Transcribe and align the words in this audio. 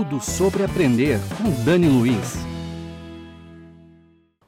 Tudo 0.00 0.18
sobre 0.18 0.64
aprender 0.64 1.18
com 1.36 1.50
Dani 1.62 1.86
Luiz. 1.86 2.36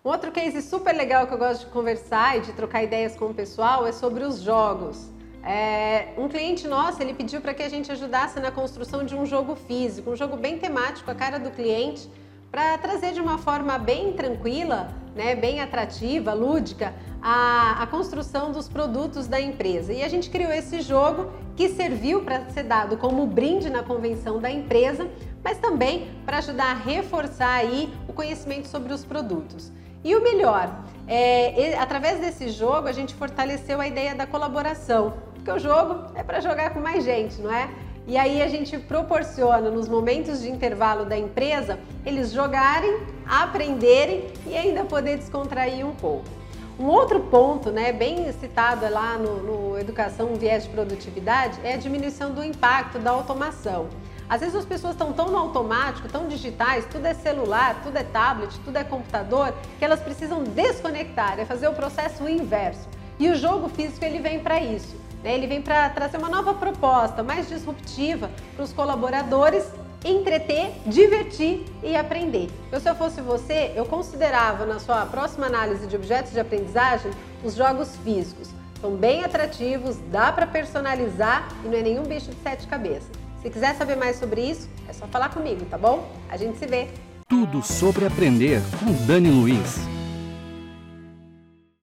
Um 0.03 0.09
outro 0.09 0.33
case 0.33 0.63
super 0.63 0.95
legal 0.95 1.27
que 1.27 1.35
eu 1.35 1.37
gosto 1.37 1.67
de 1.67 1.71
conversar 1.71 2.39
e 2.39 2.41
de 2.41 2.55
trocar 2.55 2.83
ideias 2.83 3.15
com 3.17 3.27
o 3.27 3.35
pessoal 3.35 3.87
é 3.87 3.93
sobre 3.93 4.25
os 4.25 4.41
jogos. 4.41 5.11
É, 5.45 6.15
um 6.17 6.27
cliente 6.27 6.67
nosso 6.67 7.03
ele 7.03 7.13
pediu 7.13 7.43
para 7.43 7.53
que 7.53 7.63
a 7.63 7.69
gente 7.69 7.93
ajudasse 7.93 8.41
na 8.41 8.51
construção 8.51 9.05
de 9.05 9.15
um 9.15 9.27
jogo 9.27 9.55
físico, 9.55 10.13
um 10.13 10.17
jogo 10.17 10.39
bem 10.39 10.57
temático, 10.59 11.11
a 11.11 11.15
cara 11.15 11.39
do 11.39 11.51
cliente, 11.51 12.09
para 12.51 12.79
trazer 12.79 13.13
de 13.13 13.21
uma 13.21 13.37
forma 13.37 13.79
bem 13.79 14.15
tranquila, 14.15 14.89
né, 15.15 15.35
bem 15.35 15.61
atrativa, 15.61 16.33
lúdica, 16.33 16.95
a, 17.21 17.83
a, 17.83 17.87
construção 17.87 18.53
dos 18.53 18.69
produtos 18.69 19.27
da 19.27 19.41
empresa. 19.41 19.93
E 19.93 20.03
a 20.03 20.09
gente 20.09 20.29
criou 20.29 20.53
esse 20.53 20.81
jogo 20.81 21.31
que 21.57 21.69
serviu 21.69 22.23
para 22.23 22.49
ser 22.51 22.65
dado 22.65 22.97
como 22.97 23.27
brinde 23.27 23.71
na 23.71 23.83
convenção 23.83 24.39
da 24.39 24.51
empresa, 24.51 25.09
mas 25.43 25.59
também 25.59 26.11
para 26.25 26.39
ajudar 26.39 26.71
a 26.71 26.75
reforçar 26.75 27.55
aí 27.55 27.93
o 28.09 28.13
conhecimento 28.13 28.69
sobre 28.69 28.93
os 28.93 29.05
produtos. 29.05 29.73
E 30.05 30.15
o 30.17 30.23
melhor, 30.23 30.69
é, 31.07 31.77
através 31.79 32.21
desse 32.21 32.49
jogo 32.49 32.89
a 32.89 32.93
gente 32.93 33.15
fortaleceu 33.15 33.81
a 33.81 33.87
ideia 33.87 34.15
da 34.15 34.27
colaboração, 34.27 35.15
porque 35.35 35.51
o 35.51 35.59
jogo 35.59 36.13
é 36.15 36.23
para 36.23 36.41
jogar 36.41 36.71
com 36.71 36.81
mais 36.81 37.05
gente, 37.05 37.41
não 37.41 37.53
é? 37.53 37.69
E 38.07 38.17
aí 38.19 38.43
a 38.43 38.49
gente 38.49 38.77
proporciona 38.79 39.71
nos 39.71 39.89
momentos 39.89 40.41
de 40.41 40.51
intervalo 40.51 41.05
da 41.05 41.17
empresa 41.17 41.79
eles 42.05 42.33
jogarem, 42.33 43.01
aprenderem 43.25 44.27
e 44.45 44.57
ainda 44.57 44.85
poder 44.85 45.19
descontrair 45.19 45.87
um 45.87 45.95
pouco. 45.95 46.25
Um 46.81 46.87
outro 46.87 47.21
ponto, 47.21 47.71
né, 47.71 47.93
bem 47.93 48.33
citado 48.33 48.91
lá 48.91 49.17
no, 49.17 49.37
no 49.43 49.79
Educação 49.79 50.35
Viés 50.35 50.65
de 50.65 50.71
Produtividade, 50.71 51.61
é 51.63 51.75
a 51.75 51.77
diminuição 51.77 52.33
do 52.33 52.43
impacto 52.43 52.99
da 52.99 53.11
automação. 53.13 53.89
Às 54.29 54.41
vezes 54.41 54.55
as 54.55 54.65
pessoas 54.65 54.95
estão 54.95 55.13
tão 55.13 55.31
no 55.31 55.37
automático, 55.37 56.09
tão 56.09 56.29
digitais, 56.29 56.87
tudo 56.87 57.07
é 57.07 57.15
celular, 57.15 57.81
tudo 57.83 57.97
é 57.97 58.03
tablet, 58.03 58.59
tudo 58.65 58.77
é 58.77 58.85
computador, 58.85 59.55
que 59.79 59.85
elas 59.85 60.01
precisam 60.01 60.43
desconectar, 60.43 61.39
é 61.39 61.45
fazer 61.45 61.69
o 61.69 61.73
processo 61.73 62.29
inverso. 62.29 62.89
E 63.19 63.29
o 63.29 63.37
jogo 63.37 63.69
físico 63.69 64.05
ele 64.05 64.21
vem 64.21 64.41
para 64.41 64.61
isso. 64.61 64.97
Né? 65.23 65.35
Ele 65.35 65.47
vem 65.47 65.63
para 65.63 65.89
trazer 65.91 66.17
uma 66.17 66.29
nova 66.29 66.55
proposta, 66.55 67.23
mais 67.23 67.49
disruptiva 67.49 68.31
para 68.57 68.65
os 68.65 68.73
colaboradores 68.73 69.65
entreter, 70.05 70.73
divertir 70.87 71.65
e 71.83 71.95
aprender. 71.95 72.51
Eu, 72.71 72.81
se 72.81 72.89
eu 72.89 72.95
fosse 72.95 73.21
você, 73.21 73.73
eu 73.77 73.85
considerava 73.85 74.67
na 74.67 74.81
sua 74.81 75.07
próxima 75.07 75.47
análise 75.47 75.87
de 75.87 75.95
objetos 75.95 76.33
de 76.33 76.41
aprendizagem 76.41 77.13
os 77.45 77.55
jogos 77.55 77.95
físicos. 77.97 78.49
São 78.81 78.97
bem 78.97 79.25
atrativos, 79.25 79.97
dá 80.11 80.33
para 80.33 80.47
personalizar 80.47 81.49
e 81.65 81.69
não 81.69 81.79
é 81.79 81.83
nenhum 81.83 82.03
bicho 82.03 82.31
de 82.31 82.37
sete 82.43 82.67
cabeças. 82.67 83.22
Se 83.43 83.51
quiser 83.51 83.75
saber 83.75 83.97
mais 83.97 84.17
sobre 84.17 84.41
isso, 84.41 84.69
é 84.89 84.93
só 84.93 85.07
falar 85.09 85.31
comigo, 85.31 85.65
tá 85.65 85.77
bom? 85.77 86.09
A 86.29 86.37
gente 86.37 86.59
se 86.59 86.67
vê. 86.67 86.89
Tudo 87.29 87.61
sobre 87.61 88.07
aprender 88.07 88.61
com 88.79 88.93
Dani 89.05 89.31
Luiz. 89.31 89.92